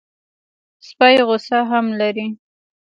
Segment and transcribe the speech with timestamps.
[0.87, 2.27] سپي غصه هم لري.